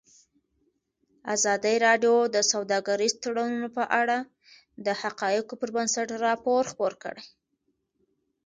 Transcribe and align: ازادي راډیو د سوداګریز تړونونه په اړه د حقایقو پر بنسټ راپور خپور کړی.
ازادي 1.35 1.75
راډیو 1.85 2.15
د 2.35 2.37
سوداګریز 2.51 3.13
تړونونه 3.23 3.67
په 3.77 3.83
اړه 4.01 4.17
د 4.85 4.87
حقایقو 5.01 5.53
پر 5.61 5.69
بنسټ 5.75 6.07
راپور 6.25 6.61
خپور 6.71 6.93
کړی. 7.03 7.25